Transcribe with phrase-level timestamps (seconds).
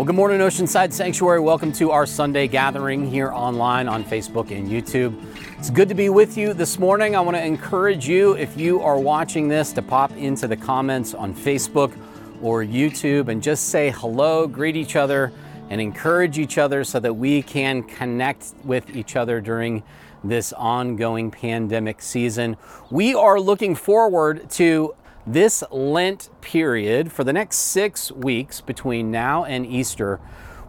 [0.00, 1.40] Well, good morning, Oceanside Sanctuary.
[1.40, 5.14] Welcome to our Sunday gathering here online on Facebook and YouTube.
[5.58, 7.14] It's good to be with you this morning.
[7.14, 11.12] I want to encourage you, if you are watching this, to pop into the comments
[11.12, 11.94] on Facebook
[12.40, 15.34] or YouTube and just say hello, greet each other,
[15.68, 19.82] and encourage each other so that we can connect with each other during
[20.24, 22.56] this ongoing pandemic season.
[22.90, 24.94] We are looking forward to
[25.26, 30.18] this Lent period, for the next six weeks between now and Easter,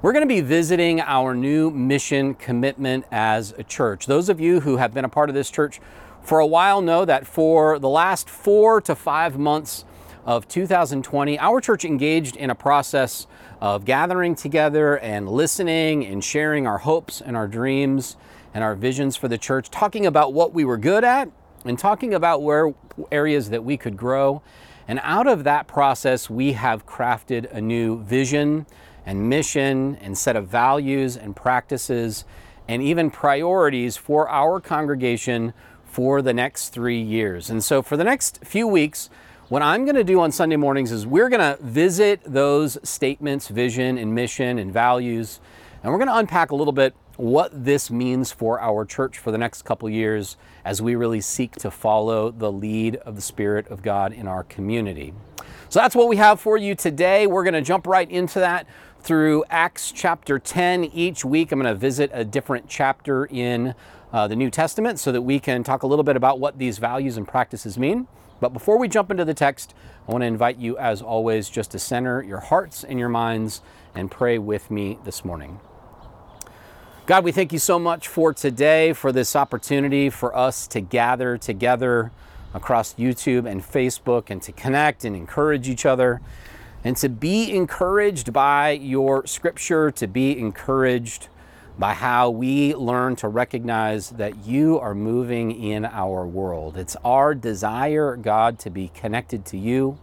[0.01, 4.07] we're going to be visiting our new mission commitment as a church.
[4.07, 5.79] Those of you who have been a part of this church
[6.21, 9.85] for a while know that for the last four to five months
[10.25, 13.27] of 2020, our church engaged in a process
[13.59, 18.17] of gathering together and listening and sharing our hopes and our dreams
[18.53, 21.29] and our visions for the church, talking about what we were good at
[21.65, 22.73] and talking about where
[23.11, 24.41] areas that we could grow.
[24.87, 28.65] And out of that process, we have crafted a new vision
[29.05, 32.25] and mission and set of values and practices
[32.67, 35.53] and even priorities for our congregation
[35.85, 37.49] for the next three years.
[37.49, 39.09] And so, for the next few weeks,
[39.49, 43.49] what I'm going to do on Sunday mornings is we're going to visit those statements,
[43.49, 45.41] vision, and mission and values,
[45.83, 49.31] and we're going to unpack a little bit what this means for our church for
[49.31, 53.67] the next couple years as we really seek to follow the lead of the Spirit
[53.67, 55.13] of God in our community.
[55.69, 57.27] So that's what we have for you today.
[57.27, 58.67] We're going to jump right into that
[59.01, 60.85] through Acts chapter 10.
[60.85, 63.73] Each week, I'm going to visit a different chapter in
[64.11, 66.77] uh, the New Testament so that we can talk a little bit about what these
[66.77, 68.07] values and practices mean.
[68.39, 69.73] But before we jump into the text,
[70.07, 73.61] I want to invite you, as always, just to center your hearts and your minds
[73.93, 75.59] and pray with me this morning.
[77.11, 81.37] God, we thank you so much for today, for this opportunity for us to gather
[81.37, 82.09] together
[82.53, 86.21] across YouTube and Facebook and to connect and encourage each other
[86.85, 91.27] and to be encouraged by your scripture, to be encouraged
[91.77, 96.77] by how we learn to recognize that you are moving in our world.
[96.77, 99.97] It's our desire, God, to be connected to you,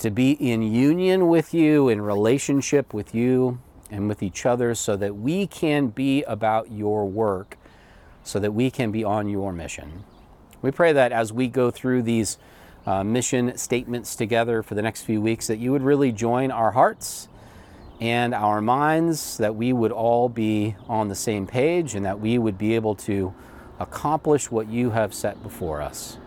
[0.00, 3.60] to be in union with you, in relationship with you
[3.90, 7.56] and with each other so that we can be about your work,
[8.24, 10.04] so that we can be on your mission.
[10.62, 12.38] We pray that as we go through these
[12.86, 16.72] uh, mission statements together for the next few weeks, that you would really join our
[16.72, 17.28] hearts
[18.00, 22.38] and our minds, that we would all be on the same page, and that we
[22.38, 23.34] would be able to
[23.78, 26.18] accomplish what you have set before us.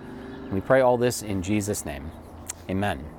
[0.52, 2.12] we pray all this in Jesus' name.
[2.69, 3.19] Amen.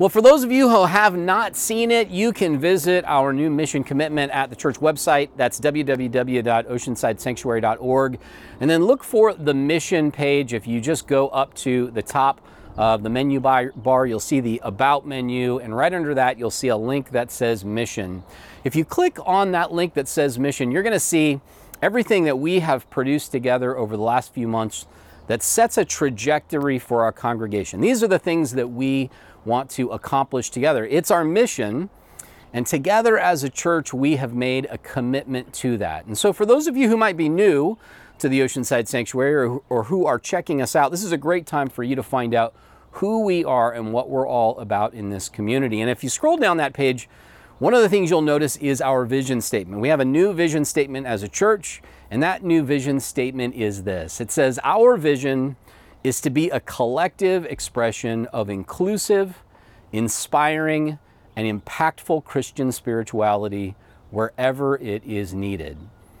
[0.00, 3.50] Well, for those of you who have not seen it, you can visit our new
[3.50, 5.28] mission commitment at the church website.
[5.36, 8.18] That's www.oceansidesanctuary.org.
[8.62, 10.54] And then look for the mission page.
[10.54, 12.40] If you just go up to the top
[12.78, 15.58] of the menu bar, you'll see the About menu.
[15.58, 18.22] And right under that, you'll see a link that says Mission.
[18.64, 21.42] If you click on that link that says Mission, you're going to see
[21.82, 24.86] everything that we have produced together over the last few months
[25.26, 27.82] that sets a trajectory for our congregation.
[27.82, 29.10] These are the things that we
[29.44, 30.86] want to accomplish together.
[30.86, 31.90] It's our mission.
[32.52, 36.06] And together as a church, we have made a commitment to that.
[36.06, 37.78] And so, for those of you who might be new
[38.18, 41.46] to the Oceanside Sanctuary or, or, who are checking us out, this is a great
[41.46, 42.54] time for you to find out
[42.92, 45.80] who we are and what we're all about in this community.
[45.80, 47.08] And if you scroll down that page,
[47.60, 49.80] one of the things you'll notice is our vision statement.
[49.80, 53.84] We have a new vision statement as a church, and that new vision statement is
[53.84, 55.56] this it says, Our vision
[56.02, 59.42] is to be a collective expression of inclusive,
[59.92, 60.98] inspiring,
[61.36, 63.74] and impactful Christian spirituality
[64.10, 65.76] wherever it is needed.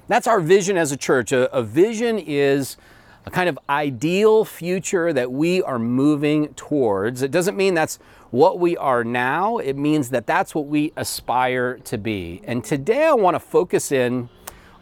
[0.08, 1.32] That's our vision as a church.
[1.32, 2.76] A, a, vision is
[3.26, 7.22] a kind of ideal future that we are moving towards.
[7.22, 7.98] It doesn't mean that's
[8.30, 12.40] what we are now, it means that that's what we aspire to be.
[12.44, 14.28] And today I want to focus in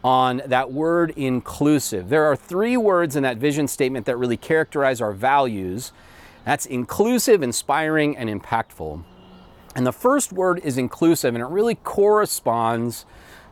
[0.04, 2.08] on that word inclusive.
[2.08, 5.92] There are three words in that vision statement that really characterize our values.
[6.44, 9.02] That's inclusive, inspiring, and impactful.
[9.74, 13.06] And the first word is inclusive, and it really corresponds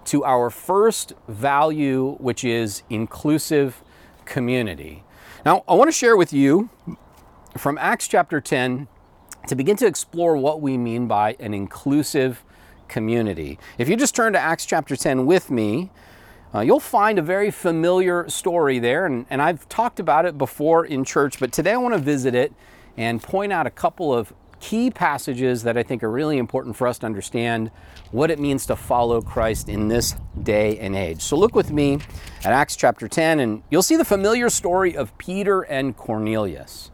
[0.07, 3.83] to our first value, which is inclusive
[4.25, 5.05] community.
[5.45, 6.71] Now, I want to share with you
[7.57, 8.89] from Acts chapter 10
[9.49, 12.45] to begin to explore what we mean by an inclusive
[12.89, 13.59] community.
[13.79, 15.91] If you just turn to Acts chapter 10 with me,
[16.57, 20.87] uh, you'll find a very familiar story there, and, and I've talked about it before
[20.87, 22.51] in church, but today I want to visit it
[22.97, 26.87] and point out a couple of key passages that I think are really important for
[26.87, 27.71] us to understand
[28.11, 31.21] what it means to follow Christ in this day and age.
[31.21, 31.99] So look with me
[32.43, 36.91] at Acts chapter 10, and you'll see the familiar story of Peter and Cornelius.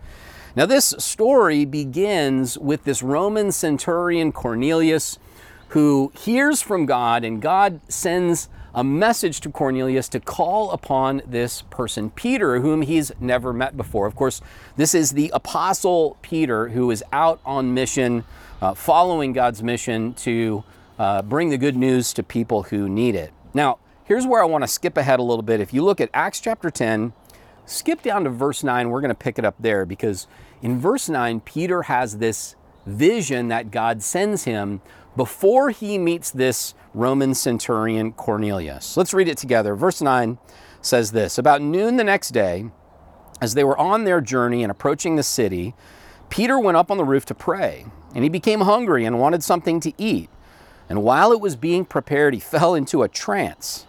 [0.56, 5.20] Now, this story begins with this Roman centurion Cornelius
[5.68, 11.62] who hears from God, and God sends a message to Cornelius to call upon this
[11.62, 14.06] person, Peter, whom he's never met before.
[14.06, 14.40] Of course,
[14.76, 18.24] this is the apostle Peter who is out on mission,
[18.60, 20.64] uh, following God's mission to
[20.98, 23.32] uh, bring the good news to people who need it.
[23.52, 25.60] Now, here's where I want to skip ahead a little bit.
[25.60, 27.12] If you look at Acts chapter 10,
[27.66, 30.26] skip down to verse 9, we're going to pick it up there because
[30.62, 34.80] in verse 9, Peter has this vision that God sends him
[35.16, 38.96] before he meets this Roman centurion Cornelius.
[38.96, 39.74] Let's read it together.
[39.74, 40.38] Verse 9
[40.80, 42.70] says this About noon the next day,
[43.40, 45.74] as they were on their journey and approaching the city,
[46.28, 49.80] Peter went up on the roof to pray, and he became hungry and wanted something
[49.80, 50.30] to eat.
[50.88, 53.86] And while it was being prepared, he fell into a trance.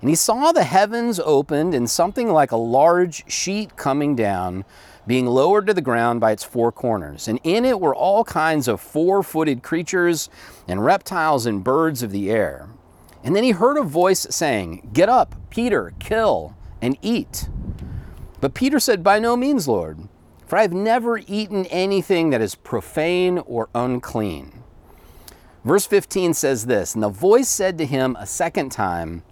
[0.00, 4.64] And he saw the heavens opened and something like a large sheet coming down
[5.06, 7.28] being lowered to the ground by its four corners.
[7.28, 10.28] And in it were all kinds of four footed creatures
[10.66, 12.68] and reptiles and birds of the air.
[13.22, 17.48] And then he heard a voice saying, Get up, Peter, kill and eat.
[18.40, 20.08] But Peter said, By no means, Lord,
[20.46, 24.62] for I have never eaten anything that is profane or unclean.
[25.64, 29.24] Verse 15 says this And the voice said to him a second time,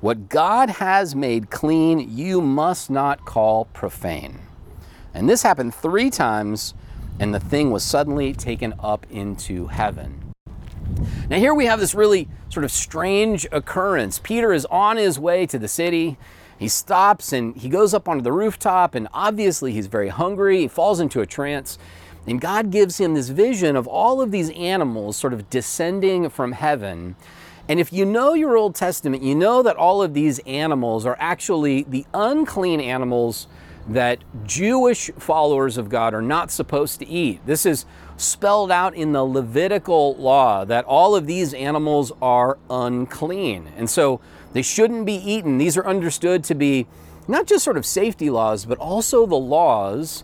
[0.00, 4.38] What God has made clean, you must not call profane.
[5.14, 6.74] And this happened three times,
[7.18, 10.32] and the thing was suddenly taken up into heaven.
[11.28, 14.18] Now, here we have this really sort of strange occurrence.
[14.18, 16.16] Peter is on his way to the city.
[16.58, 20.60] He stops and he goes up onto the rooftop, and obviously he's very hungry.
[20.60, 21.78] He falls into a trance.
[22.26, 26.52] And God gives him this vision of all of these animals sort of descending from
[26.52, 27.16] heaven.
[27.68, 31.16] And if you know your Old Testament, you know that all of these animals are
[31.18, 33.46] actually the unclean animals
[33.90, 37.44] that Jewish followers of God are not supposed to eat.
[37.44, 43.68] This is spelled out in the Levitical law that all of these animals are unclean.
[43.76, 44.20] And so
[44.52, 45.58] they shouldn't be eaten.
[45.58, 46.86] These are understood to be
[47.26, 50.22] not just sort of safety laws, but also the laws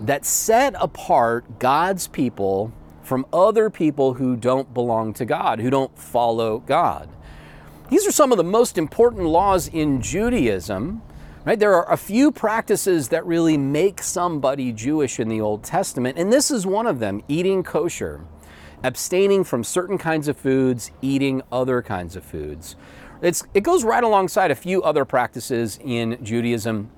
[0.00, 2.72] that set apart God's people
[3.02, 7.08] from other people who don't belong to God, who don't follow God.
[7.90, 11.02] These are some of the most important laws in Judaism
[11.44, 11.58] Right?
[11.58, 16.32] There are a few practices that really make somebody Jewish in the Old Testament, and
[16.32, 18.20] this is one of them eating kosher,
[18.84, 22.76] abstaining from certain kinds of foods, eating other kinds of foods.
[23.22, 26.90] It's, it goes right alongside a few other practices in Judaism.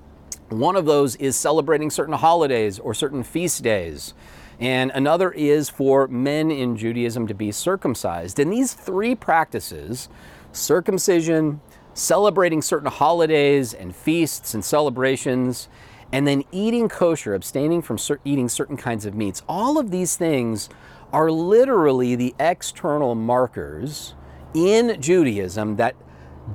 [0.49, 4.13] One of those is celebrating certain holidays or certain feast days.
[4.59, 8.39] And another is for men in Judaism to be circumcised.
[8.39, 10.07] And these three practices,
[10.51, 11.61] circumcision,
[11.95, 15.67] celebrating certain holidays and feasts and celebrations,
[16.11, 19.41] and then eating kosher, abstaining from cer- eating certain kinds of meats.
[19.49, 20.69] All of these things
[21.11, 24.13] are literally the external markers
[24.53, 25.95] in Judaism that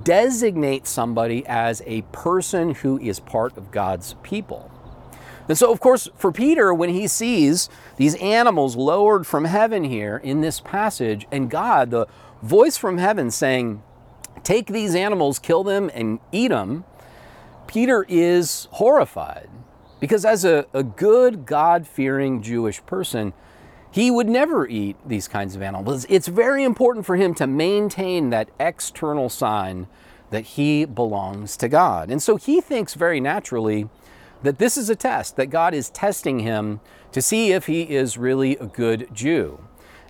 [0.05, 4.71] designate somebody as a person who is part of God's people.
[5.49, 10.19] And so, of course, for Peter, when he sees these animals lowered from heaven here
[10.19, 12.07] in this passage, and God, the
[12.41, 13.83] voice from heaven saying,
[14.51, 16.83] take these animals, kill them, and eat them,
[17.69, 19.49] Peter is horrified.
[20.01, 23.33] Because as a, a good, God fearing Jewish person,
[23.93, 26.05] he would never eat these kinds of animals.
[26.09, 29.87] It's very important for him to maintain that external sign
[30.31, 32.11] that he belongs to God.
[32.11, 33.89] And so he thinks very naturally
[34.43, 36.81] that this is a test, that God is testing him
[37.13, 39.61] to see if he is really a good Jew.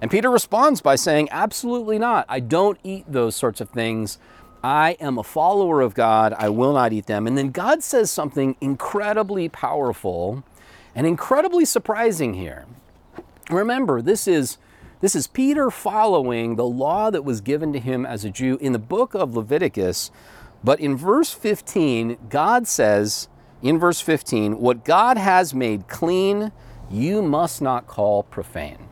[0.00, 2.26] And Peter responds by saying, Absolutely not.
[2.28, 4.18] I don't eat those sorts of things.
[4.62, 6.34] I am a follower of God.
[6.36, 7.26] I will not eat them.
[7.26, 10.44] And then God says something incredibly powerful
[10.94, 12.66] and incredibly surprising here.
[13.50, 14.58] Remember, this is
[15.00, 18.72] this is Peter following the law that was given to him as a Jew in
[18.72, 20.10] the book of Leviticus.
[20.62, 23.28] But in verse 15, God says,
[23.62, 26.52] in verse 15, what God has made clean,
[26.90, 28.89] you must not call profane.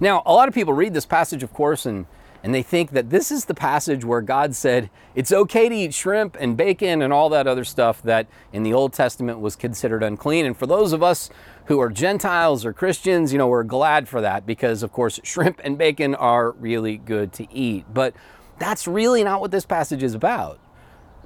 [0.00, 2.06] Now, a lot of people read this passage, of course, and,
[2.42, 5.94] and they think that this is the passage where God said it's okay to eat
[5.94, 10.02] shrimp and bacon and all that other stuff that in the Old Testament was considered
[10.02, 10.44] unclean.
[10.46, 11.30] And for those of us
[11.66, 15.60] who are Gentiles or Christians, you know, we're glad for that because, of course, shrimp
[15.64, 17.86] and bacon are really good to eat.
[17.92, 18.14] But
[18.58, 20.58] that's really not what this passage is about.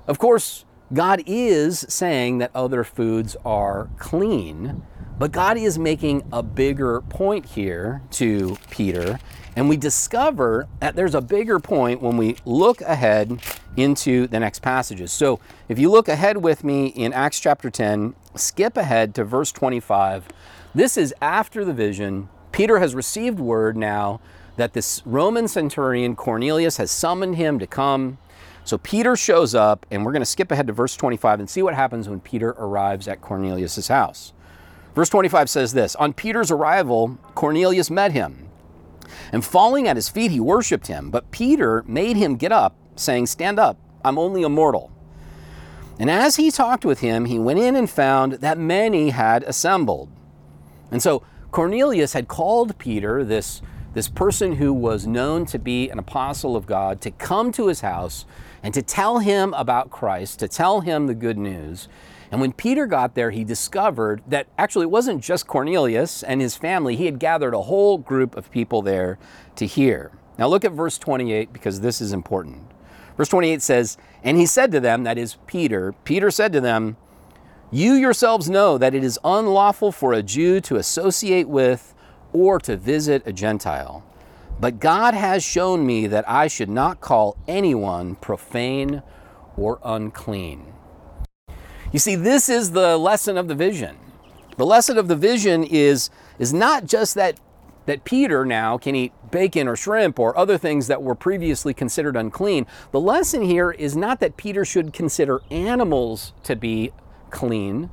[0.06, 4.82] Of course, God is saying that other foods are clean,
[5.18, 9.18] but God is making a bigger point here to Peter,
[9.56, 13.40] and we discover that there's a bigger point when we look ahead
[13.76, 15.12] into the next passages.
[15.12, 19.50] So if you look ahead with me in Acts chapter 10, skip ahead to verse
[19.52, 20.28] 25.
[20.74, 22.28] This is after the vision.
[22.52, 24.20] Peter has received word now
[24.56, 28.18] that this Roman centurion Cornelius has summoned him to come.
[28.64, 31.62] So Peter shows up, and we're going to skip ahead to verse 25 and see
[31.62, 34.32] what happens when Peter arrives at Cornelius' house.
[34.98, 38.48] Verse 25 says this On Peter's arrival, Cornelius met him,
[39.30, 41.08] and falling at his feet, he worshiped him.
[41.08, 44.90] But Peter made him get up, saying, Stand up, I'm only a mortal.
[46.00, 50.08] And as he talked with him, he went in and found that many had assembled.
[50.90, 53.62] And so Cornelius had called Peter, this,
[53.94, 57.82] this person who was known to be an apostle of God, to come to his
[57.82, 58.24] house
[58.64, 61.86] and to tell him about Christ, to tell him the good news.
[62.30, 66.56] And when Peter got there, he discovered that actually it wasn't just Cornelius and his
[66.56, 69.18] family, he had gathered a whole group of people there
[69.56, 70.12] to hear.
[70.38, 72.70] Now look at verse 28 because this is important.
[73.16, 76.96] Verse 28 says, And he said to them, that is Peter, Peter said to them,
[77.70, 81.94] you yourselves know that it is unlawful for a Jew to associate with
[82.32, 84.04] or to visit a Gentile.
[84.58, 89.02] But God has shown me that I should not call anyone profane
[89.56, 90.72] or unclean.
[91.92, 93.96] You see, this is the lesson of the vision.
[94.56, 97.40] The lesson of the vision is, is not just that,
[97.86, 102.16] that Peter now can eat bacon or shrimp or other things that were previously considered
[102.16, 102.66] unclean.
[102.90, 106.92] The lesson here is not that Peter should consider animals to be
[107.30, 107.88] clean.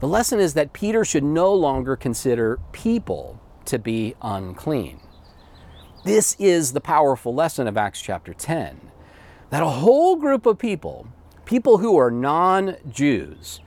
[0.00, 5.00] The lesson is that Peter should no longer consider people to be unclean.
[6.04, 8.80] This is the powerful lesson of Acts chapter 10
[9.50, 11.06] that a whole group of people,
[11.46, 13.60] people who are non Jews,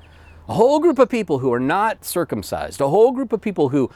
[0.47, 3.89] a whole group of people who are not circumcised, a whole group of people who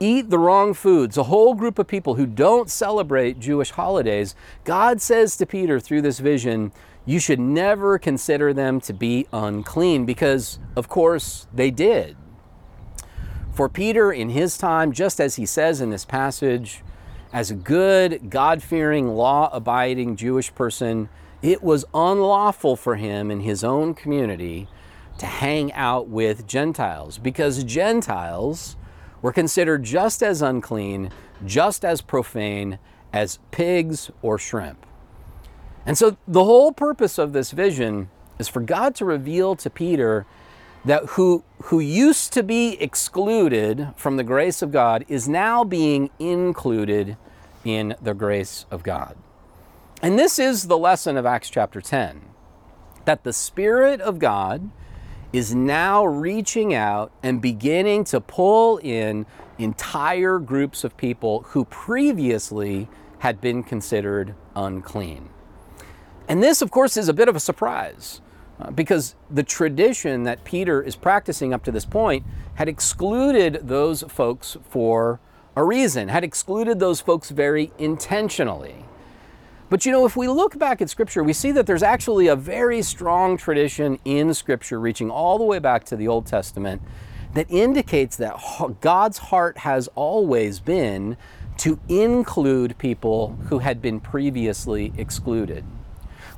[0.00, 5.00] eat the wrong foods, a whole group of people who don't celebrate Jewish holidays, God
[5.00, 6.72] says to Peter through this vision,
[7.06, 12.16] you should never consider them to be unclean because, of course, they did.
[13.52, 16.82] For Peter, in his time, just as he says in this passage,
[17.32, 21.08] as a good, God fearing, law abiding Jewish person,
[21.46, 24.66] it was unlawful for him in his own community
[25.16, 28.76] to hang out with Gentiles because Gentiles
[29.22, 31.10] were considered just as unclean,
[31.44, 32.80] just as profane
[33.12, 34.84] as pigs or shrimp.
[35.86, 38.10] And so the whole purpose of this vision
[38.40, 40.26] is for God to reveal to Peter
[40.84, 46.10] that who, who used to be excluded from the grace of God is now being
[46.18, 47.16] included
[47.64, 49.16] in the grace of God.
[50.02, 52.22] And this is the lesson of Acts chapter 10
[53.06, 54.70] that the Spirit of God
[55.32, 59.24] is now reaching out and beginning to pull in
[59.58, 62.88] entire groups of people who previously
[63.20, 65.30] had been considered unclean.
[66.28, 68.20] And this, of course, is a bit of a surprise
[68.60, 72.24] uh, because the tradition that Peter is practicing up to this point
[72.56, 75.20] had excluded those folks for
[75.54, 78.84] a reason, had excluded those folks very intentionally.
[79.68, 82.36] But you know, if we look back at Scripture, we see that there's actually a
[82.36, 86.80] very strong tradition in Scripture reaching all the way back to the Old Testament
[87.34, 88.36] that indicates that
[88.80, 91.16] God's heart has always been
[91.58, 95.64] to include people who had been previously excluded.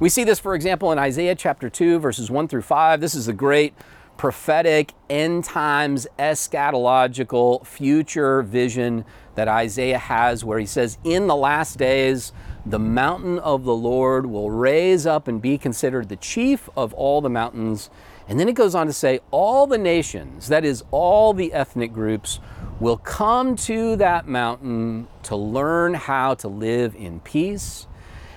[0.00, 3.00] We see this, for example, in Isaiah chapter 2, verses 1 through 5.
[3.00, 3.74] This is the great
[4.18, 9.06] prophetic, end times, eschatological, future vision
[9.36, 12.32] that Isaiah has, where he says, In the last days,
[12.66, 17.22] the mountain of the Lord will raise up and be considered the chief of all
[17.22, 17.88] the mountains.
[18.28, 21.94] And then it goes on to say, All the nations, that is, all the ethnic
[21.94, 22.40] groups,
[22.78, 27.86] will come to that mountain to learn how to live in peace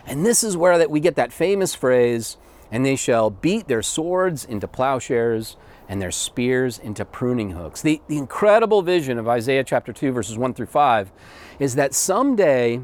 [0.05, 2.37] and this is where that we get that famous phrase,
[2.71, 5.57] and they shall beat their swords into plowshares
[5.91, 7.81] and their spears into pruning hooks.
[7.81, 11.11] The, the incredible vision of Isaiah chapter 2, verses 1 through 5,
[11.59, 12.79] is that someday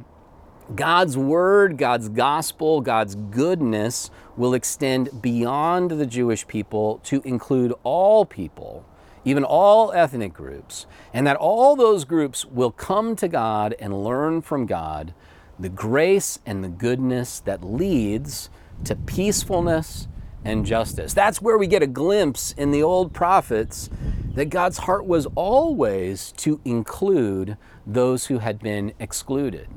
[0.76, 8.26] God's word, God's gospel, God's goodness will extend beyond the Jewish people to include all
[8.26, 8.86] people,
[9.24, 14.42] even all ethnic groups, and that all those groups will come to God and learn
[14.42, 15.14] from God
[15.58, 18.50] the grace and the goodness that leads
[18.84, 20.10] to peacefulness
[20.48, 21.13] and justice.
[21.13, 23.89] That's where we get a glimpse in the old prophets
[24.34, 29.68] that God's heart was always to include those who had been excluded.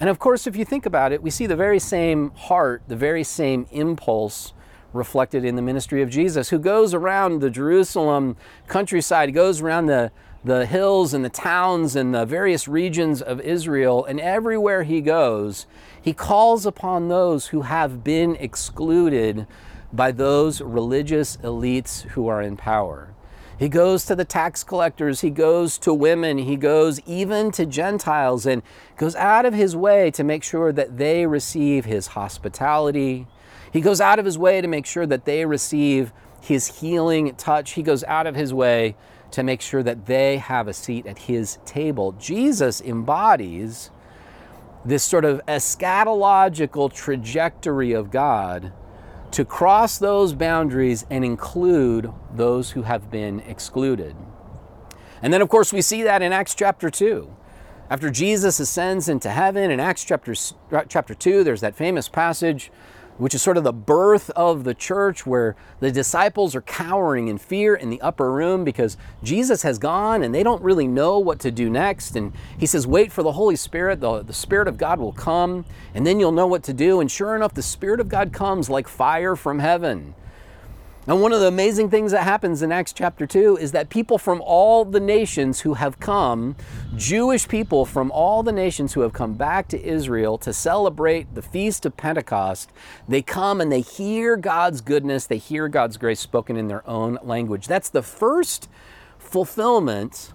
[0.00, 2.96] And of course, if you think about it, we see the very same heart, the
[2.96, 4.52] very same impulse
[4.92, 10.10] reflected in the ministry of Jesus, who goes around the Jerusalem countryside, goes around the
[10.46, 15.66] the hills and the towns and the various regions of Israel, and everywhere he goes,
[16.00, 19.44] he calls upon those who have been excluded
[19.92, 23.14] by those religious elites who are in power.
[23.58, 28.44] He goes to the tax collectors, he goes to women, he goes even to Gentiles,
[28.44, 28.62] and
[28.98, 33.26] goes out of his way to make sure that they receive his hospitality.
[33.72, 36.12] He goes out of his way to make sure that they receive
[36.42, 37.72] his healing touch.
[37.72, 38.94] He goes out of his way
[39.30, 42.12] to make sure that they have a seat at his table.
[42.12, 43.90] Jesus embodies
[44.84, 48.72] this sort of eschatological trajectory of God
[49.36, 54.16] to cross those boundaries and include those who have been excluded.
[55.20, 57.30] And then, of course, we see that in Acts chapter 2.
[57.90, 60.34] After Jesus ascends into heaven in Acts chapter,
[60.88, 62.72] chapter 2, there's that famous passage
[63.18, 67.38] which is sort of the birth of the church where the disciples are cowering in
[67.38, 71.38] fear in the upper room because Jesus has gone and they don't really know what
[71.40, 72.16] to do next.
[72.16, 74.00] And he says, Wait for the Holy Spirit.
[74.00, 77.00] The, the Spirit of God will come, and then you'll know what to do.
[77.00, 80.14] And sure enough, the Spirit of God comes like fire from heaven.
[81.08, 84.18] And one of the amazing things that happens in Acts chapter 2 is that people
[84.18, 86.56] from all the nations who have come,
[86.96, 91.42] Jewish people from all the nations who have come back to Israel to celebrate the
[91.42, 92.72] feast of Pentecost,
[93.06, 97.20] they come and they hear God's goodness, they hear God's grace spoken in their own
[97.22, 97.68] language.
[97.68, 98.68] That's the first
[99.16, 100.32] fulfillment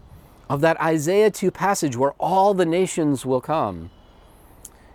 [0.49, 3.89] of that Isaiah 2 passage where all the nations will come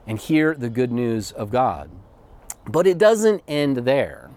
[0.07, 1.91] and hear the good news of God.
[2.67, 4.31] But it doesn't end there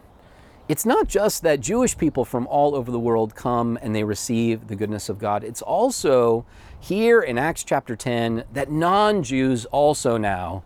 [0.69, 4.67] it's not just that Jewish people from all over the world come and they receive
[4.67, 5.43] the goodness of God.
[5.43, 6.45] It's also
[6.79, 10.63] here in Acts chapter 10 that non Jews also now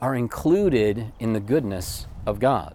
[0.00, 2.74] are included in the goodness of God.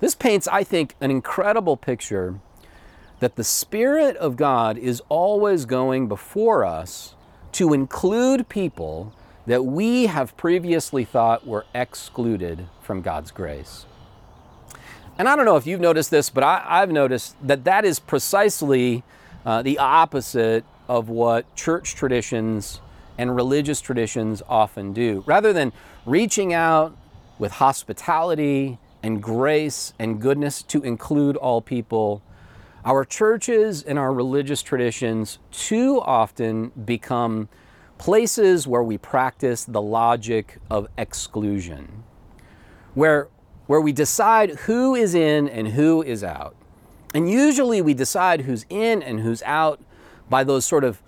[0.00, 2.40] This paints, I think, an incredible picture
[3.20, 7.14] that the Spirit of God is always going before us
[7.52, 9.12] to include people
[9.46, 13.84] that we have previously thought were excluded from God's grace.
[15.18, 17.98] And I don't know if you've noticed this, but I, have noticed that that is
[17.98, 19.02] precisely
[19.44, 22.80] uh, the opposite of what church traditions
[23.18, 25.24] and religious traditions often do.
[25.26, 25.72] Rather than
[26.06, 26.96] reaching out
[27.36, 32.22] with hospitality and grace and goodness to include all people,
[32.84, 37.48] our churches and our religious traditions too often become
[37.98, 42.04] places where we practice the logic of exclusion,
[42.94, 43.26] where
[43.68, 46.56] where we decide who is in and who is out.
[47.14, 49.80] And usually we decide who's in and who's out
[50.28, 51.02] by those sort of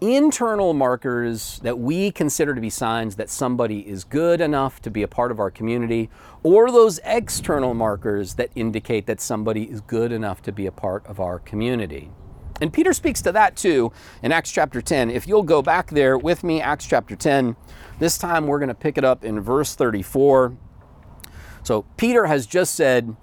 [0.00, 5.02] internal markers that we consider to be signs that somebody is good enough to be
[5.02, 6.08] a part of our community,
[6.42, 11.04] or those external markers that indicate that somebody is good enough to be a part
[11.06, 12.10] of our community.
[12.62, 15.10] And Peter speaks to that too in Acts chapter 10.
[15.10, 17.56] If you'll go back there with me, Acts chapter 10,
[17.98, 20.56] this time we're going to pick it up in verse 34.
[21.66, 23.16] So Peter has just said,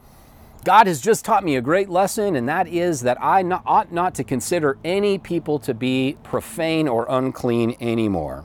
[0.65, 3.93] God has just taught me a great lesson, and that is that I not, ought
[3.93, 8.43] not to consider any people to be profane or unclean anymore.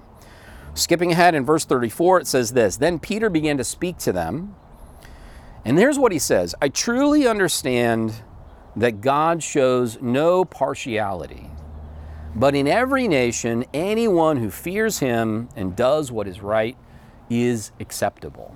[0.75, 4.55] Skipping ahead in verse 34, it says this Then Peter began to speak to them.
[5.65, 8.23] And here's what he says I truly understand
[8.77, 11.51] that God shows no partiality,
[12.37, 16.77] but in every nation, anyone who fears him and does what is right
[17.29, 18.55] is acceptable.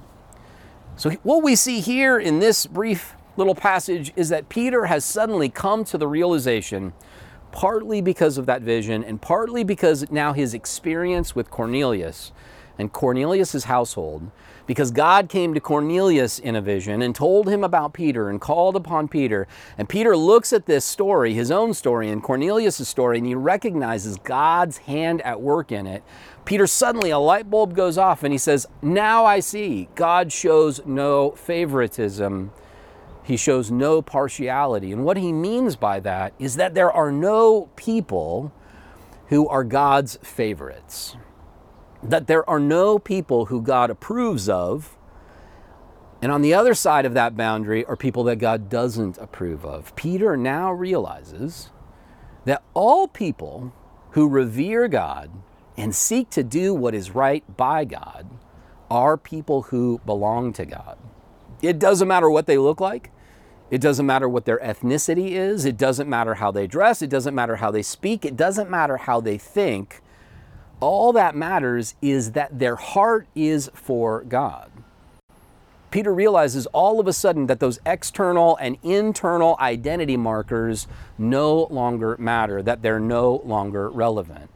[0.95, 5.49] So, what we see here in this brief little passage is that Peter has suddenly
[5.49, 6.93] come to the realization,
[7.51, 12.33] partly because of that vision, and partly because now his experience with Cornelius
[12.79, 14.31] and Cornelius' household,
[14.67, 18.77] because God came to Cornelius in a vision and told him about Peter and called
[18.77, 19.49] upon Peter.
[19.77, 24.17] And Peter looks at this story, his own story, and Cornelius' story, and he recognizes
[24.19, 26.03] God's hand at work in it.
[26.45, 30.85] Peter suddenly a light bulb goes off and he says, Now I see God shows
[30.85, 32.53] no favoritism.
[33.23, 34.91] He shows no partiality.
[34.91, 38.53] And what he means by that is that there are no people
[39.29, 41.17] who are God's favorites.
[42.03, 44.97] That there are no people who God approves of.
[46.21, 49.95] And on the other side of that boundary are people that God doesn't approve of.
[49.95, 51.71] Peter now realizes
[52.45, 53.73] that all people
[54.11, 55.31] who revere God
[55.77, 58.27] and seek to do what is right by God
[58.91, 60.99] are people who belong to God.
[61.63, 63.11] It doesn't matter what they look like.
[63.71, 65.65] It doesn't matter what their ethnicity is.
[65.65, 67.01] It doesn't matter how they dress.
[67.01, 68.27] It doesn't matter how they speak.
[68.27, 70.03] It doesn't matter how they think.
[70.81, 74.71] All that matters is that their heart is for God.
[75.91, 82.17] Peter realizes all of a sudden that those external and internal identity markers no longer
[82.19, 84.51] matter, that they're no longer relevant.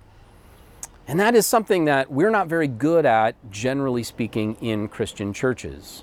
[1.08, 6.02] And that is something that we're not very good at, generally speaking, in Christian churches.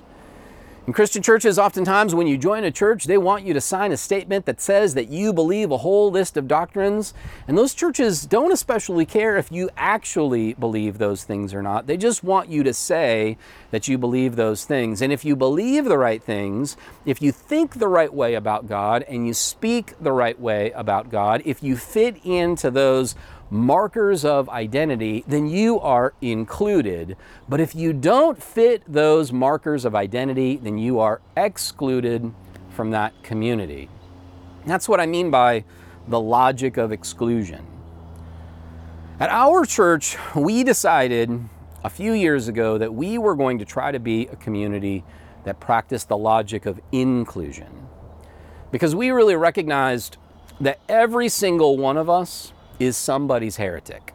[0.86, 3.96] In Christian churches, oftentimes when you join a church, they want you to sign a
[3.96, 7.14] statement that says that you believe a whole list of doctrines.
[7.48, 11.86] And those churches don't especially care if you actually believe those things or not.
[11.86, 13.38] They just want you to say
[13.70, 15.00] that you believe those things.
[15.00, 19.04] And if you believe the right things, if you think the right way about God,
[19.08, 23.14] and you speak the right way about God, if you fit into those
[23.50, 27.16] markers of identity, then you are included.
[27.48, 32.32] But if you don't fit those markers of identity, then you are excluded
[32.70, 33.88] from that community.
[34.66, 35.64] That's what I mean by
[36.08, 37.66] the logic of exclusion.
[39.20, 41.30] At our church, we decided
[41.84, 45.04] a few years ago that we were going to try to be a community
[45.44, 47.86] that practiced the logic of inclusion.
[48.70, 50.16] Because we really recognized
[50.60, 54.12] that every single one of us is somebody's heretic.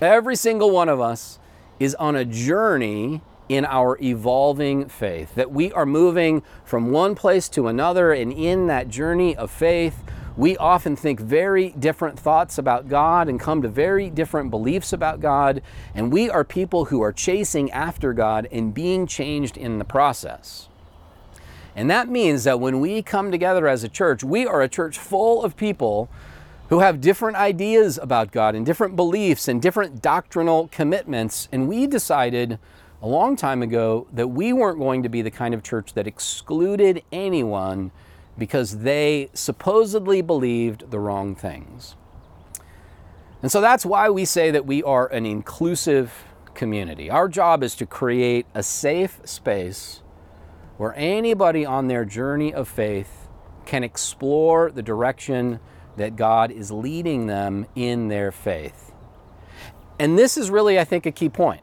[0.00, 1.38] Every single one of us
[1.78, 7.48] is on a journey in our evolving faith, that we are moving from one place
[7.50, 10.02] to another, and in that journey of faith,
[10.36, 15.20] we often think very different thoughts about God and come to very different beliefs about
[15.20, 15.62] God,
[15.94, 20.68] and we are people who are chasing after God and being changed in the process.
[21.74, 24.98] And that means that when we come together as a church, we are a church
[24.98, 26.10] full of people
[26.68, 31.48] who have different ideas about God and different beliefs and different doctrinal commitments.
[31.52, 32.58] And we decided
[33.00, 36.06] a long time ago that we weren't going to be the kind of church that
[36.06, 37.92] excluded anyone
[38.36, 41.94] because they supposedly believed the wrong things.
[43.42, 46.24] And so that's why we say that we are an inclusive
[46.54, 47.10] community.
[47.10, 50.02] Our job is to create a safe space
[50.78, 53.28] where anybody on their journey of faith
[53.66, 55.60] can explore the direction
[55.96, 58.92] that God is leading them in their faith.
[59.98, 61.62] And this is really, I think, a key point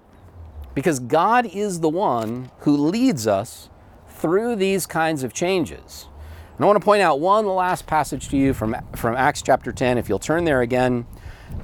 [0.74, 3.70] because God is the one who leads us
[4.08, 6.08] through these kinds of changes.
[6.56, 9.72] And I want to point out one last passage to you from, from Acts chapter
[9.72, 9.98] 10.
[9.98, 11.06] If you'll turn there again,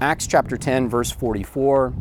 [0.02, 1.94] Acts chapter 10, verse 44.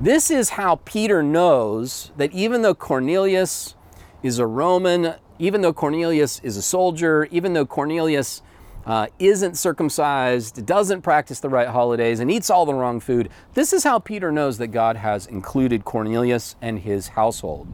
[0.00, 3.74] This is how Peter knows that even though Cornelius
[4.22, 8.42] is a Roman, even though Cornelius is a soldier, even though Cornelius
[8.86, 13.28] uh, isn't circumcised, doesn't practice the right holidays, and eats all the wrong food.
[13.54, 17.68] This is how Peter knows that God has included Cornelius and his household.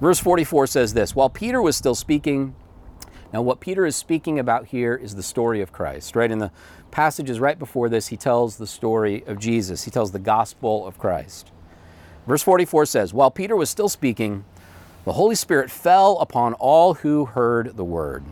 [0.00, 2.54] Verse 44 says this While Peter was still speaking,
[3.32, 6.30] now what Peter is speaking about here is the story of Christ, right?
[6.30, 6.50] In the
[6.90, 10.98] passages right before this, he tells the story of Jesus, he tells the gospel of
[10.98, 11.50] Christ.
[12.26, 14.44] Verse 44 says, While Peter was still speaking,
[15.04, 18.24] the Holy Spirit fell upon all who heard the word.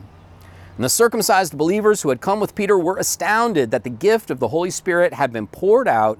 [0.76, 4.40] And the circumcised believers who had come with Peter were astounded that the gift of
[4.40, 6.18] the Holy Spirit had been poured out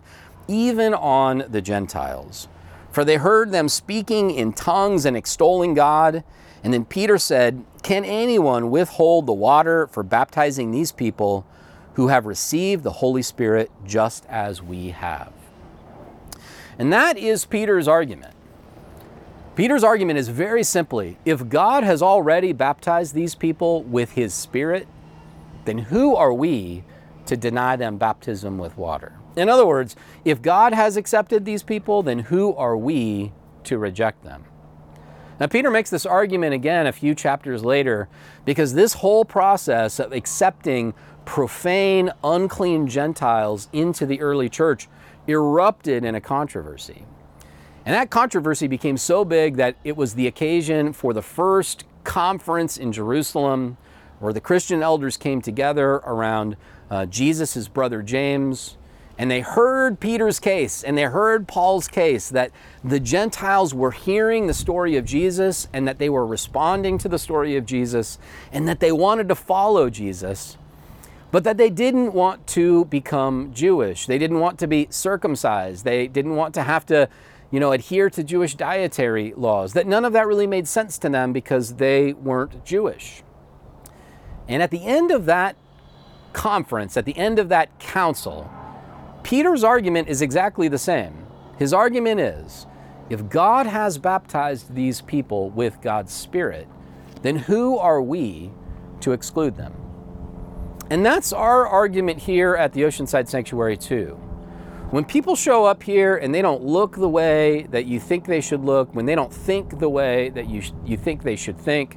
[0.49, 2.49] even on the Gentiles.
[2.91, 6.25] For they heard them speaking in tongues and extolling God.
[6.65, 11.47] And then Peter said, Can anyone withhold the water for baptizing these people
[11.95, 15.33] who have received the Holy Spirit just as we have?
[16.79, 18.35] And that is Peter's argument.
[19.57, 24.87] Peter's argument is very simply if God has already baptized these people with his Spirit,
[25.65, 26.85] then who are we
[27.27, 29.13] to deny them baptism with water?
[29.37, 33.33] In other words, if God has accepted these people, then who are we
[33.65, 34.45] to reject them?
[35.41, 38.09] Now, Peter makes this argument again a few chapters later
[38.45, 44.89] because this whole process of accepting profane, unclean Gentiles into the early church
[45.27, 47.05] erupted in a controversy.
[47.91, 52.77] And that controversy became so big that it was the occasion for the first conference
[52.77, 53.79] in Jerusalem
[54.21, 56.57] where the Christian elders came together around
[56.89, 58.77] uh, Jesus' brother James.
[59.19, 62.53] And they heard Peter's case and they heard Paul's case that
[62.85, 67.19] the Gentiles were hearing the story of Jesus and that they were responding to the
[67.19, 68.21] story of Jesus
[68.53, 70.57] and that they wanted to follow Jesus,
[71.33, 74.07] but that they didn't want to become Jewish.
[74.07, 75.85] They didn't want to be circumcised.
[75.85, 77.09] They didn't want to have to
[77.51, 81.09] you know, adhere to Jewish dietary laws, that none of that really made sense to
[81.09, 83.23] them because they weren't Jewish.
[84.49, 85.57] And at the end of that
[86.33, 88.51] conference, at the end of that council,
[89.23, 91.27] Peter's argument is exactly the same.
[91.59, 92.67] His argument is
[93.11, 96.69] if God has baptized these people with God's Spirit,
[97.23, 98.53] then who are we
[99.01, 99.75] to exclude them?
[100.91, 104.19] And that's our argument here at the Oceanside Sanctuary, too.
[104.91, 108.41] When people show up here and they don't look the way that you think they
[108.41, 111.97] should look, when they don't think the way that you, you think they should think,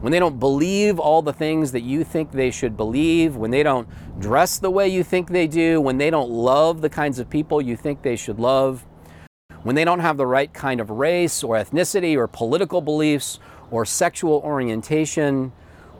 [0.00, 3.62] when they don't believe all the things that you think they should believe, when they
[3.62, 7.30] don't dress the way you think they do, when they don't love the kinds of
[7.30, 8.84] people you think they should love,
[9.62, 13.38] when they don't have the right kind of race or ethnicity or political beliefs
[13.70, 15.52] or sexual orientation,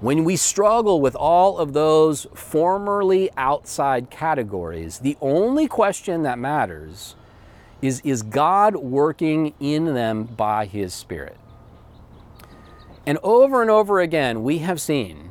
[0.05, 7.17] when we struggle with all of those formerly outside categories, the only question that matters
[7.81, 11.39] is Is God working in them by His Spirit?
[13.07, 15.31] And over and over again, we have seen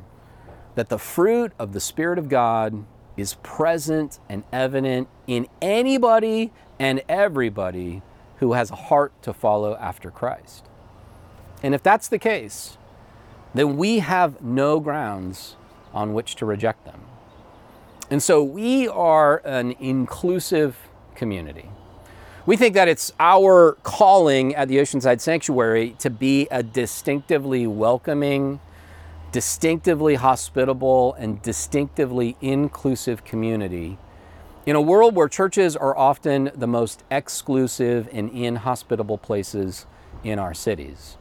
[0.74, 2.84] that the fruit of the Spirit of God
[3.16, 8.02] is present and evident in anybody and everybody
[8.38, 10.66] who has a heart to follow after Christ.
[11.62, 12.80] And if that's the case,
[13.54, 15.56] then we have no grounds
[15.94, 17.02] on which to reject them.
[18.10, 20.78] And so we are an inclusive
[21.16, 21.70] community.
[22.46, 28.60] We think that it's our calling at the Oceanside Sanctuary to be a distinctively welcoming,
[29.32, 33.98] distinctively hospitable, and distinctively inclusive community
[34.66, 39.86] in a world where churches are often the most exclusive and inhospitable places
[40.24, 41.18] in our cities.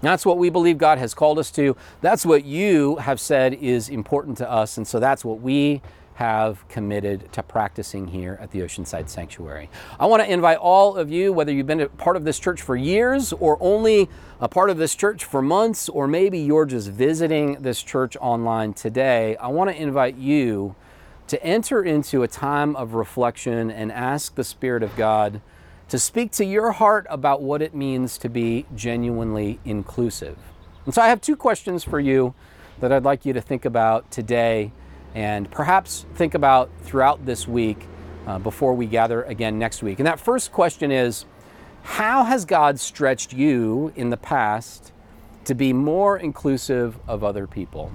[0.00, 1.76] That's what we believe God has called us to.
[2.00, 4.76] That's what you have said is important to us.
[4.76, 5.82] And so that's what we
[6.14, 9.70] have committed to practicing here at the Oceanside Sanctuary.
[10.00, 12.60] I want to invite all of you, whether you've been a part of this church
[12.60, 14.08] for years or only
[14.40, 18.74] a part of this church for months, or maybe you're just visiting this church online
[18.74, 20.74] today, I want to invite you
[21.28, 25.40] to enter into a time of reflection and ask the Spirit of God
[25.88, 30.36] to speak to your heart about what it means to be genuinely inclusive.
[30.84, 32.34] And so I have two questions for you
[32.80, 34.72] that I'd like you to think about today
[35.14, 37.86] and perhaps think about throughout this week
[38.26, 39.98] uh, before we gather again next week.
[39.98, 41.24] And that first question is
[41.82, 44.92] How has God stretched you in the past
[45.46, 47.90] to be more inclusive of other people?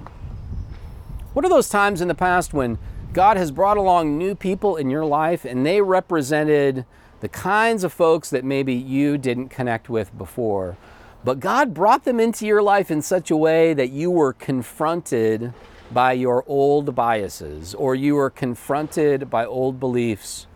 [1.32, 2.78] What are those times in the past when
[3.12, 6.84] God has brought along new people in your life and they represented
[7.20, 10.76] the kinds of folks that maybe you didn't connect with before?
[11.24, 15.54] But God brought them into your life in such a way that you were confronted
[15.90, 20.46] by your old biases, or you were confronted by old beliefs,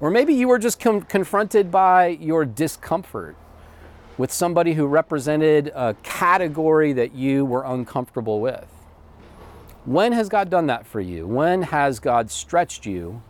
[0.00, 3.36] or maybe you were just com- confronted by your discomfort
[4.16, 8.66] with somebody who represented a category that you were uncomfortable with.
[9.84, 11.26] When has God done that for you?
[11.26, 13.22] When has God stretched you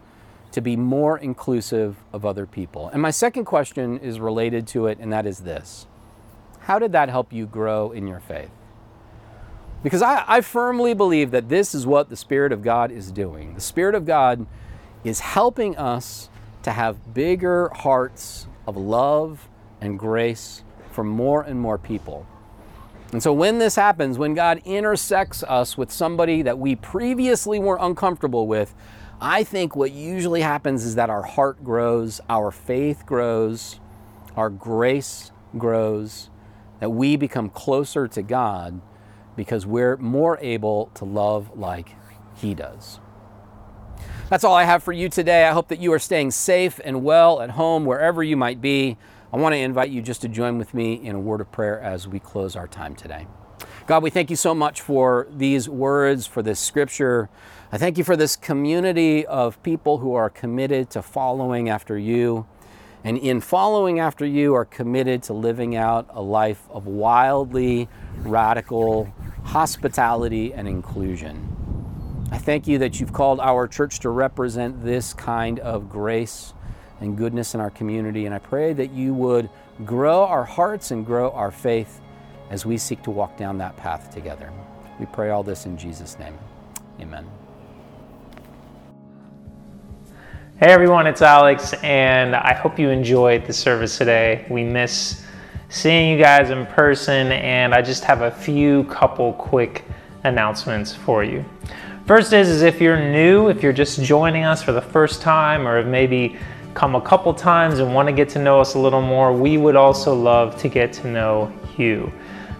[0.52, 2.88] to be more inclusive of other people?
[2.88, 5.86] And my second question is related to it, and that is this
[6.60, 8.50] How did that help you grow in your faith?
[9.82, 13.54] Because I, I firmly believe that this is what the Spirit of God is doing.
[13.54, 14.46] The Spirit of God
[15.04, 16.28] is helping us
[16.62, 19.48] to have bigger hearts of love
[19.80, 22.26] and grace for more and more people.
[23.12, 27.78] And so when this happens, when God intersects us with somebody that we previously were
[27.80, 28.74] uncomfortable with,
[29.20, 33.80] I think what usually happens is that our heart grows, our faith grows,
[34.36, 36.30] our grace grows,
[36.78, 38.80] that we become closer to God
[39.34, 41.96] because we're more able to love like
[42.36, 43.00] He does.
[44.30, 45.46] That's all I have for you today.
[45.48, 48.96] I hope that you are staying safe and well at home, wherever you might be.
[49.32, 51.80] I want to invite you just to join with me in a word of prayer
[51.80, 53.26] as we close our time today.
[53.86, 57.28] God, we thank you so much for these words, for this scripture.
[57.70, 62.46] I thank you for this community of people who are committed to following after you.
[63.04, 67.88] And in following after you, are committed to living out a life of wildly
[68.22, 69.12] radical
[69.48, 71.54] hospitality, and inclusion.
[72.30, 76.52] I thank you that you've called our church to represent this kind of grace
[77.00, 78.26] and goodness in our community.
[78.26, 79.48] And I pray that you would
[79.86, 82.02] grow our hearts and grow our faith
[82.50, 84.52] as we seek to walk down that path together.
[85.00, 86.36] We pray all this in Jesus' name.
[87.00, 87.26] Amen.
[90.60, 94.44] Hey everyone, it's Alex, and I hope you enjoyed the service today.
[94.50, 95.24] We miss
[95.68, 99.84] seeing you guys in person, and I just have a few couple quick
[100.24, 101.44] announcements for you.
[102.06, 105.64] First is, is if you're new, if you're just joining us for the first time,
[105.64, 106.36] or maybe
[106.74, 109.58] come a couple times and want to get to know us a little more, we
[109.58, 112.12] would also love to get to know you.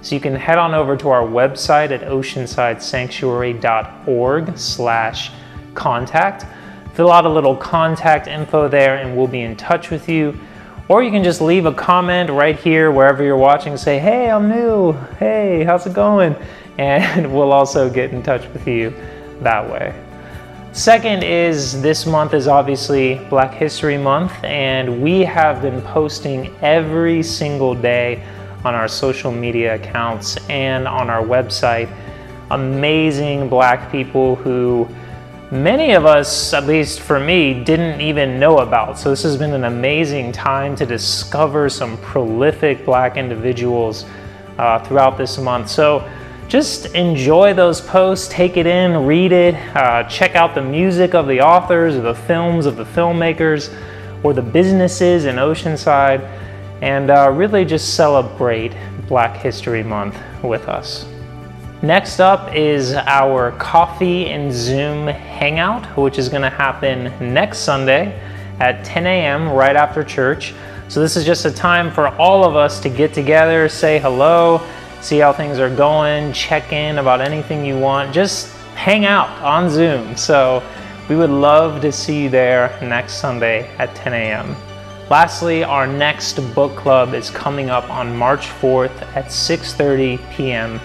[0.03, 5.33] So you can head on over to our website at oceansidesanctuary.org slash
[5.75, 6.47] contact.
[6.99, 10.37] Fill out a little contact info there and we'll be in touch with you.
[10.89, 13.77] Or you can just leave a comment right here wherever you're watching.
[13.77, 14.95] Say, hey, I'm new.
[15.21, 16.35] Hey, how's it going?
[16.77, 18.93] And we'll also get in touch with you
[19.43, 19.95] that way.
[20.73, 27.23] Second is this month is obviously Black History Month, and we have been posting every
[27.23, 28.25] single day
[28.65, 31.89] on our social media accounts and on our website
[32.51, 34.89] amazing black people who
[35.51, 38.99] many of us, at least for me, didn't even know about.
[38.99, 44.05] So this has been an amazing time to discover some prolific black individuals
[44.59, 45.69] uh, throughout this month.
[45.69, 46.09] So
[46.49, 51.27] just enjoy those posts, take it in, read it, uh, check out the music of
[51.27, 53.75] the authors or the films of the filmmakers
[54.23, 56.21] or the businesses in Oceanside,
[56.83, 58.73] and uh, really just celebrate
[59.07, 61.07] Black History Month with us.
[61.83, 68.21] Next up is our coffee and Zoom hangout, which is going to happen next Sunday
[68.59, 69.49] at 10 a.m.
[69.49, 70.55] right after church.
[70.89, 74.61] So, this is just a time for all of us to get together, say hello,
[75.01, 79.71] see how things are going, check in about anything you want, just hang out on
[79.71, 80.17] Zoom.
[80.17, 80.65] So,
[81.09, 84.57] we would love to see you there next Sunday at 10 a.m.
[85.11, 90.81] Lastly, our next book club is coming up on March 4th at 6:30 p.m.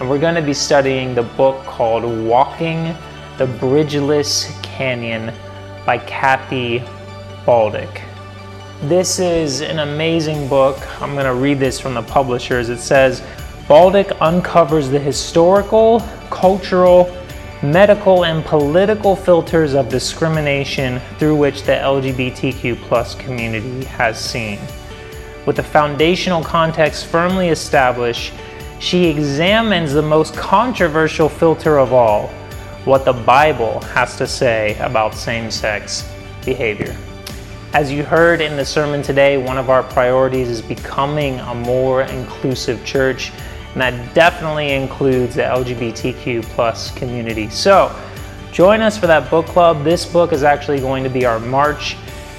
[0.00, 2.94] and we're going to be studying the book called Walking
[3.36, 5.34] the Bridgeless Canyon
[5.84, 6.82] by Kathy
[7.44, 8.00] Baldock.
[8.82, 10.78] This is an amazing book.
[11.02, 12.68] I'm going to read this from the publishers.
[12.68, 13.24] It says
[13.66, 17.12] Baldock uncovers the historical, cultural,
[17.60, 24.60] medical, and political filters of discrimination through which the LGBTQ plus community has seen.
[25.44, 28.32] With the foundational context firmly established,
[28.80, 32.28] she examines the most controversial filter of all
[32.84, 36.08] what the Bible has to say about same sex
[36.44, 36.96] behavior.
[37.74, 42.02] As you heard in the sermon today, one of our priorities is becoming a more
[42.02, 43.30] inclusive church,
[43.72, 47.50] and that definitely includes the LGBTQ plus community.
[47.50, 47.94] So,
[48.52, 49.84] join us for that book club.
[49.84, 51.96] This book is actually going to be our March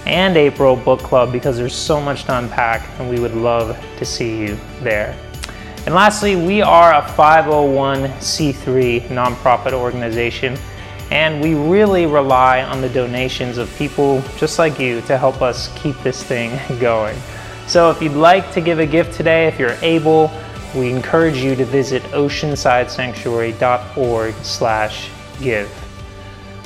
[0.08, 4.06] and April book club because there's so much to unpack, and we would love to
[4.06, 5.16] see you there.
[5.90, 10.56] And lastly, we are a 501c3 nonprofit organization
[11.10, 15.76] and we really rely on the donations of people just like you to help us
[15.76, 17.18] keep this thing going.
[17.66, 20.30] So if you'd like to give a gift today, if you're able,
[20.76, 25.10] we encourage you to visit oceansidesanctuary.org slash
[25.42, 25.72] give.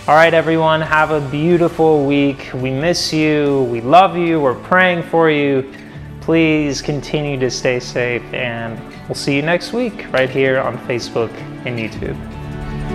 [0.05, 2.49] All right, everyone, have a beautiful week.
[2.53, 3.69] We miss you.
[3.71, 4.41] We love you.
[4.41, 5.73] We're praying for you.
[6.19, 11.31] Please continue to stay safe, and we'll see you next week right here on Facebook
[11.67, 12.17] and YouTube.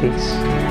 [0.00, 0.67] Peace.